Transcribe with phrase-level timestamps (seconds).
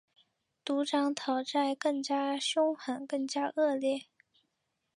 [0.65, 4.07] 赌场讨债更加兇狠、更加恶劣